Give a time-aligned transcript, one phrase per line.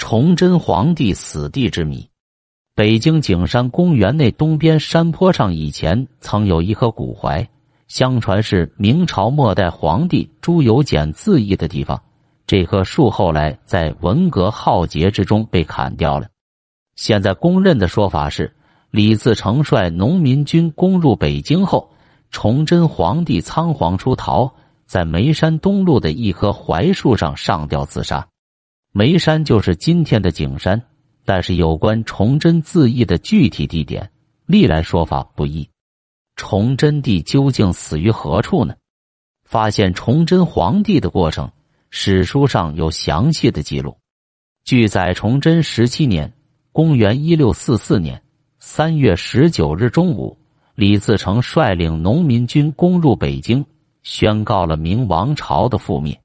[0.00, 2.08] 崇祯皇帝死地之谜。
[2.74, 7.46] 北京景山公园内东边山坡上，以前曾有一棵古槐，
[7.86, 12.02] 相传是明朝末代皇帝朱由检自缢的地方。
[12.46, 16.28] 这棵树后来在文革浩劫之中被砍掉了。
[16.96, 18.56] 现在公认的说法是，
[18.90, 21.90] 李自成率农民军攻入北京后，
[22.30, 24.50] 崇祯皇帝仓皇出逃，
[24.86, 28.26] 在眉山东路的一棵槐树上上吊自杀。
[28.92, 30.82] 眉山就是今天的景山，
[31.24, 34.10] 但是有关崇祯自缢的具体地点，
[34.46, 35.68] 历来说法不一。
[36.34, 38.74] 崇祯帝究竟死于何处呢？
[39.44, 41.52] 发现崇祯皇帝的过程，
[41.90, 43.96] 史书上有详细的记录。
[44.64, 46.32] 据载，崇祯十七年
[46.72, 48.20] （公元一六四四年）
[48.58, 50.36] 三月十九日中午，
[50.74, 53.64] 李自成率领农民军攻入北京，
[54.02, 56.20] 宣告了明王朝的覆灭。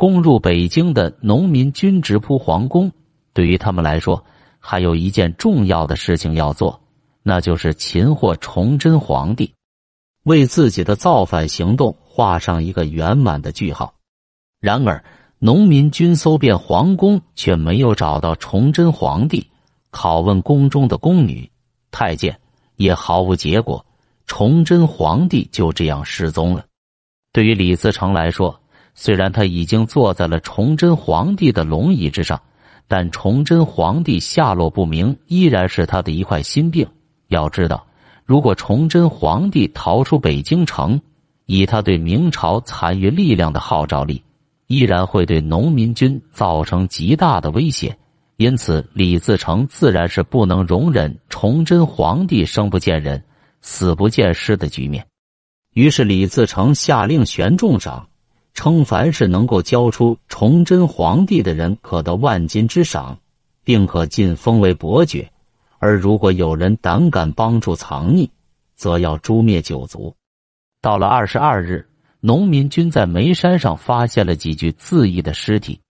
[0.00, 2.90] 攻入北京的农民军直扑皇宫，
[3.34, 4.24] 对于他们来说，
[4.58, 6.80] 还有一件重要的事情要做，
[7.22, 9.52] 那就是擒获崇祯皇帝，
[10.22, 13.92] 为自己的造反行动画上一个圆满的句号。
[14.58, 15.04] 然而，
[15.38, 19.46] 农民军搜遍皇宫，却没有找到崇祯皇帝，
[19.92, 21.50] 拷问宫中的宫女、
[21.90, 22.40] 太监，
[22.76, 23.84] 也毫无结果。
[24.26, 26.64] 崇祯皇帝就这样失踪了。
[27.34, 28.59] 对于李自成来说，
[28.94, 32.40] 虽然他已经坐在了崇祯皇帝的龙椅之上，
[32.88, 36.86] 但崇祯皇帝下落不明依然是他的一块心病。
[37.28, 37.86] 要知道，
[38.24, 41.00] 如果崇祯皇帝逃出北京城，
[41.46, 44.22] 以他对明朝残余力量的号召力，
[44.66, 47.96] 依然会对农民军造成极大的威胁。
[48.36, 53.22] 因此，李自成自然是不能容忍崇祯皇帝生不见人、
[53.60, 55.06] 死不见尸的局面。
[55.74, 58.08] 于是，李自成下令悬重赏。
[58.52, 63.18] 称凡是能够交出崇祯皇帝的人，可得万金之赏，
[63.64, 65.24] 并可晋封为伯爵；
[65.78, 68.28] 而如果有人胆敢帮助藏匿，
[68.74, 70.14] 则要诛灭九族。
[70.82, 71.86] 到了二十二日，
[72.20, 75.80] 农民军在眉山上发现了几具自缢的尸体。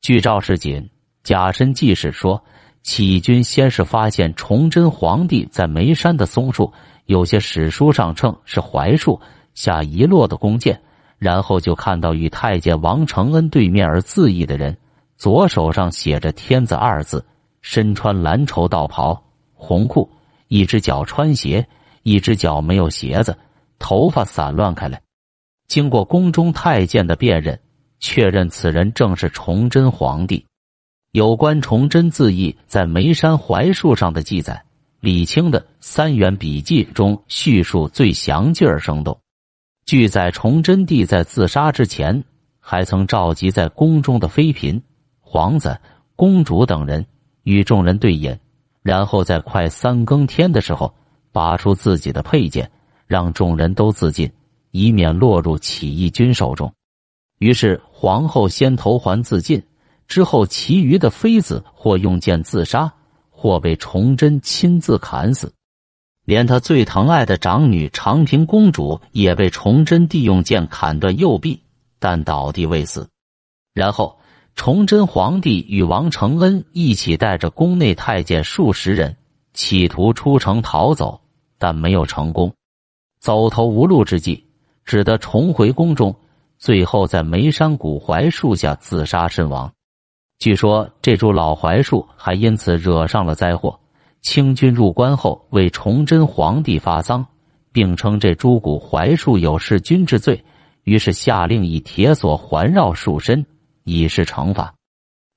[0.00, 0.80] 据赵世锦
[1.22, 2.42] 《甲申纪事》说，
[2.82, 6.72] 起义军先是发现崇祯皇帝在眉山的松树，
[7.06, 9.20] 有些史书上称是槐树
[9.52, 10.80] 下遗落的弓箭。
[11.18, 14.76] 然后就看到与太监王承恩对面而自缢的人，
[15.16, 17.24] 左手上写着“天子”二字，
[17.60, 19.20] 身穿蓝绸道袍、
[19.52, 20.08] 红裤，
[20.46, 21.66] 一只脚穿鞋，
[22.04, 23.36] 一只脚没有鞋子，
[23.78, 25.02] 头发散乱开来。
[25.66, 27.60] 经过宫中太监的辨认，
[28.00, 30.46] 确认此人正是崇祯皇帝。
[31.12, 34.62] 有关崇祯自缢在眉山槐树上的记载，
[35.00, 39.18] 李清的《三元笔记》中叙述最详尽而生动。
[39.88, 42.22] 据载，崇祯帝在自杀之前，
[42.60, 44.78] 还曾召集在宫中的妃嫔、
[45.18, 45.80] 皇子、
[46.14, 47.06] 公主等人，
[47.44, 48.38] 与众人对饮，
[48.82, 50.94] 然后在快三更天的时候，
[51.32, 52.70] 拔出自己的佩剑，
[53.06, 54.30] 让众人都自尽，
[54.72, 56.70] 以免落入起义军手中。
[57.38, 59.62] 于是，皇后先投环自尽，
[60.06, 62.92] 之后其余的妃子或用剑自杀，
[63.30, 65.50] 或被崇祯亲自砍死。
[66.28, 71.62] 连他最疼爱的长女长平公主也被崇祯帝用剑砍断右臂，
[71.98, 73.08] 但倒地未死。
[73.72, 74.18] 然后，
[74.54, 79.16] 崇祯皇帝与王承恩一起带着宫内太监数十人，
[79.54, 81.18] 企图出城逃走，
[81.56, 82.52] 但没有成功。
[83.18, 84.44] 走投无路之际，
[84.84, 86.14] 只得重回宫中，
[86.58, 89.72] 最后在眉山古槐树下自杀身亡。
[90.38, 93.80] 据说这株老槐树还因此惹上了灾祸。
[94.20, 97.24] 清军入关后，为崇祯皇帝发丧，
[97.72, 100.44] 并称这株古槐树有弑君之罪，
[100.84, 103.44] 于是下令以铁索环绕树身，
[103.84, 104.74] 以示惩罚。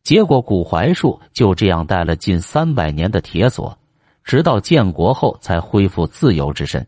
[0.04, 3.78] 结果古槐树就这样戴了近三百年的铁索，
[4.24, 6.86] 直到建国后才恢复自由之身。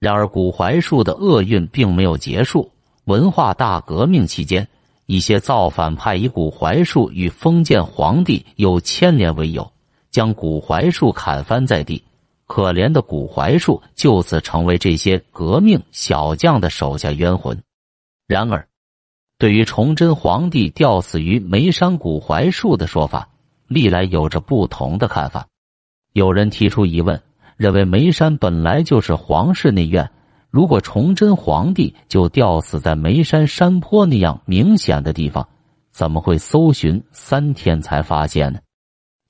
[0.00, 2.70] 然而，古槐树的厄运并没有结束。
[3.04, 4.66] 文化大革命期间，
[5.06, 9.70] 一些造反派以古槐树与封建皇帝有牵连为由。
[10.10, 12.02] 将古槐树砍翻在地，
[12.46, 17.56] 可怜的古槐树就此成为这些革命小将的手下冤魂。
[18.26, 18.66] 然而，
[19.38, 23.28] 对于崇祯皇帝吊死于眉山古槐树的说法，
[23.68, 25.46] 历来有着不同的看法。
[26.12, 27.22] 有人提出疑问，
[27.56, 30.10] 认为眉山本来就是皇室内院，
[30.50, 35.48] 如果崇祯皇帝就吊死在眉山山坡那样明显的地方，
[35.92, 38.58] 怎么会搜寻三天才发现呢？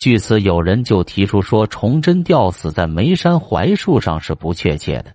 [0.00, 5.14] 据此，有人就提出说，崇祯吊死在眉山槐树上是不确切的。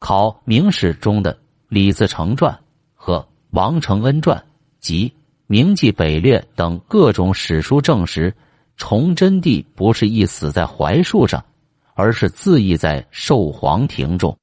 [0.00, 1.32] 考《明史》中的
[1.68, 2.52] 《李自成传》
[2.96, 3.20] 和
[3.50, 4.36] 《王承恩传》
[4.80, 5.08] 及
[5.46, 8.34] 《明记北略》等各种史书证实，
[8.76, 11.44] 崇祯帝不是一死在槐树上，
[11.94, 14.36] 而是自缢在寿皇亭中。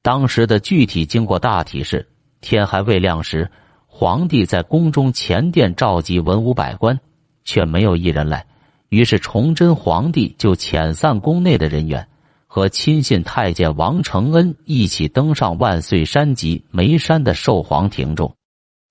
[0.00, 2.06] 当时的具体经过大体是：
[2.40, 3.50] 天还未亮时，
[3.88, 7.00] 皇帝在宫中前殿召集文武百官，
[7.42, 8.46] 却没有一人来。
[8.88, 12.08] 于是崇祯皇帝就遣散宫内的人员，
[12.46, 18.34] 和亲信太监王承恩一起登上万岁山及眉山的寿皇亭中。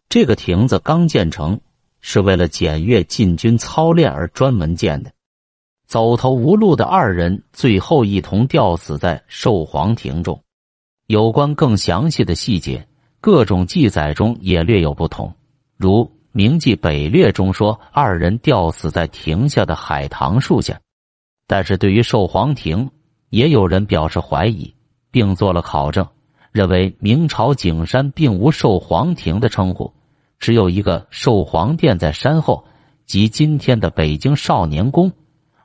[0.10, 1.60] 这个亭子刚建成。
[2.00, 5.12] 是为了检阅禁军操练而专门建的。
[5.88, 10.42] 走投无路的二人最后一同吊死在寿皇亭中。
[11.08, 12.88] 有关更详细的细节，
[13.20, 15.34] 各种记载中也略有不同。
[15.76, 16.06] 如
[16.38, 20.80] 《明记北略》中说，二人吊死在亭下的海棠树下。
[21.48, 22.92] 但是对于寿皇亭，
[23.32, 24.72] 也有人表示怀疑，
[25.10, 26.08] 并做了考证，
[26.52, 29.92] 认为明朝景山并无寿皇亭的称呼。
[30.38, 32.64] 只有一个寿皇殿在山后，
[33.08, 35.12] 即今天的北京少年宫，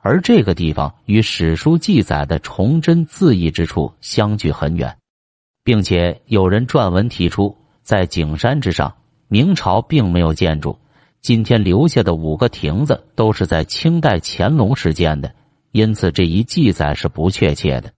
[0.01, 4.97] 而这个地方与史书记载的崇祯自缢之处相距很远，
[5.63, 8.91] 并且有人撰文提出，在景山之上，
[9.27, 10.77] 明朝并没有建筑，
[11.21, 15.33] 今天留下的五个亭子都是在清代乾隆时建的，
[15.71, 17.91] 因此这一记载是不确切的。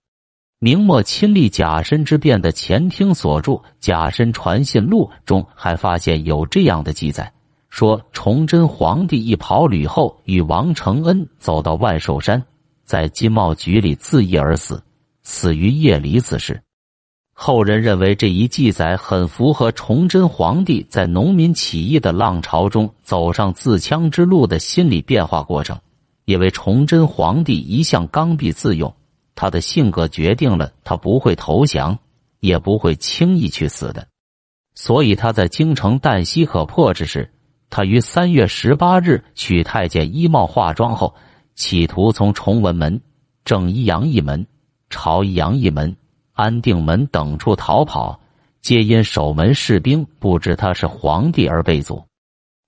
[0.58, 7.30] 明末亲历甲申之变的前厅所著《甲申传信录》中还发现有这样的记载：
[7.68, 12.42] 说崇祯皇帝一跑旅后，与王承恩走到万寿山，
[12.84, 14.82] 在金茂局里自缢而死，
[15.22, 16.62] 死于夜里子时。
[17.38, 25.78] 后人认为这一记载很符合崇祯皇帝在农民起义的浪潮中走上自强之路的心理变化过程，
[26.24, 28.92] 因为崇祯皇帝一向刚愎自用。
[29.34, 31.98] 他的性格决定了他不会投降，
[32.40, 34.08] 也不会轻易去死的。
[34.74, 37.30] 所以他在京城旦夕可破之时，
[37.68, 41.14] 他于三月十八日取太监衣帽化妆后，
[41.54, 42.98] 企图从崇文门、
[43.44, 44.46] 正一阳一门、
[44.88, 45.94] 朝一阳一门、
[46.36, 48.20] 安定门等处逃跑，
[48.60, 52.04] 皆因守门士兵不知他是皇帝而被阻。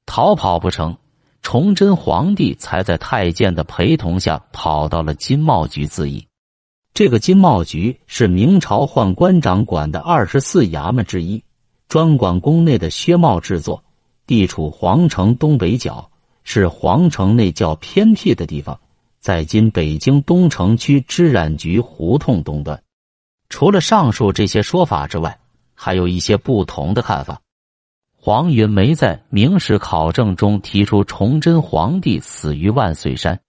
[0.07, 0.97] 逃跑不成，
[1.43, 6.27] 崇祯皇帝才在太监的陪同下跑到了金茂局自缢。
[6.95, 11.45] 这个金茂局是明朝宦官掌管的二十四衙门之一，
[11.89, 13.85] 专管宫内的靴帽制作，
[14.27, 16.11] 地处皇城东北角，
[16.43, 18.81] 是皇城内较偏僻的地方，
[19.21, 22.83] 在今北京东城区织染局胡同东端。
[23.49, 25.39] 除了上述这些说法之外，
[25.75, 27.41] 还有一些不同的看法。
[28.17, 33.41] 黄云梅在《明史考证》中提出，崇祯皇帝死于万岁山。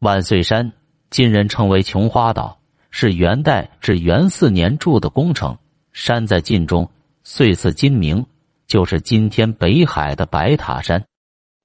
[0.00, 0.72] 万岁山，
[1.10, 2.58] 今人称为琼花岛。
[2.94, 5.56] 是元代至元四年筑的工程，
[5.92, 6.90] 山在晋中，
[7.24, 8.26] 岁次金名，
[8.66, 11.02] 就是今天北海的白塔山。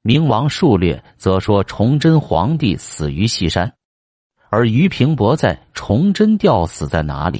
[0.03, 3.73] 明王述略则说崇祯皇帝死于西山，
[4.49, 7.39] 而于平伯在《崇祯吊死在哪里》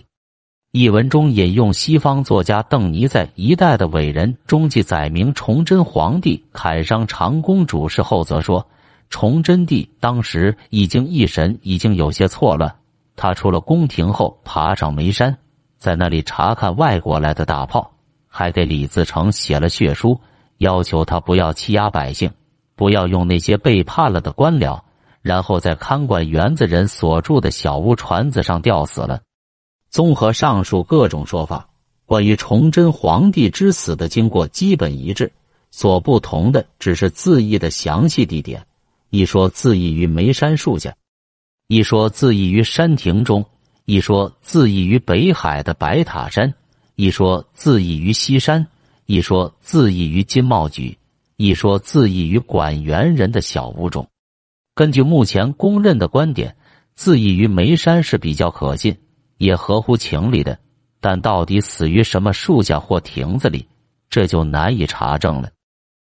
[0.79, 8.63] 一文中引用西方作家邓尼在《一代的伟人》中记载明崇祯皇帝砍伤长公主事后，则说
[9.09, 12.75] 崇祯帝当时已经一神已经有些错乱。
[13.15, 15.35] 他出了宫廷后，爬上眉山，
[15.79, 17.93] 在那里查看外国来的大炮，
[18.27, 20.21] 还给李自成写了血书，
[20.59, 22.29] 要求他不要欺压百姓，
[22.75, 24.79] 不要用那些背叛了的官僚，
[25.23, 29.21] 然后在看管园子人所住的小屋船子上吊死了。
[29.89, 31.67] 综合上述各种说法，
[32.05, 35.31] 关于崇祯皇帝之死的经过基本一致，
[35.71, 38.65] 所不同的只是自缢的详细地点。
[39.09, 40.93] 一说自缢于梅山树下。
[41.67, 43.45] 一说自缢于山亭中，
[43.85, 46.53] 一说自缢于北海的白塔山，
[46.95, 48.67] 一说自缢于西山，
[49.05, 50.97] 一说自缢于金茂局，
[51.35, 54.07] 一说自缢于管园人的小屋中。
[54.75, 56.55] 根据目前公认的观点，
[56.95, 58.95] 自缢于眉山是比较可信，
[59.37, 60.57] 也合乎情理的。
[60.99, 63.67] 但到底死于什么树下或亭子里，
[64.09, 65.49] 这就难以查证了。